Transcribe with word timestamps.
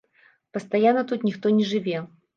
Пастаянна 0.57 1.03
тут 1.13 1.27
ніхто 1.29 1.55
не 1.59 1.71
жыве. 1.73 1.97